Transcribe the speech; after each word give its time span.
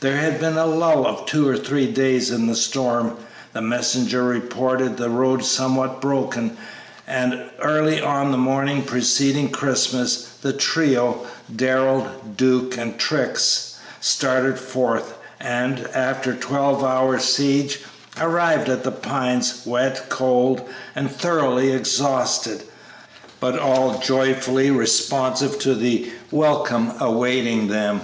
There 0.00 0.16
had 0.16 0.40
been 0.40 0.56
a 0.56 0.64
lull 0.64 1.06
of 1.06 1.26
two 1.26 1.46
or 1.46 1.56
three 1.58 1.86
days 1.86 2.30
in 2.30 2.46
the 2.46 2.54
storm, 2.56 3.14
the 3.52 3.60
messenger 3.60 4.24
reported 4.24 4.96
the 4.96 5.10
road 5.10 5.44
somewhat 5.44 6.00
broken, 6.00 6.56
and 7.06 7.42
early 7.60 8.00
on 8.00 8.32
the 8.32 8.38
morning 8.38 8.84
preceding 8.84 9.50
Christmas 9.50 10.28
the 10.40 10.54
trio, 10.54 11.26
Darrell, 11.54 12.06
Duke, 12.38 12.78
and 12.78 12.98
Trix, 12.98 13.74
started 14.00 14.58
forth, 14.58 15.12
and, 15.38 15.80
after 15.92 16.30
a 16.32 16.36
twelve 16.36 16.82
hours' 16.82 17.24
siege, 17.24 17.80
arrived 18.18 18.70
at 18.70 18.82
The 18.82 18.92
Pines 18.92 19.60
wet, 19.66 20.06
cold, 20.08 20.62
and 20.94 21.10
thoroughly 21.14 21.70
exhausted, 21.70 22.62
but 23.40 23.58
all 23.58 23.98
joyfully 23.98 24.70
responsive 24.70 25.58
to 25.58 25.74
the 25.74 26.10
welcome 26.30 26.92
awaiting 26.98 27.68
them. 27.68 28.00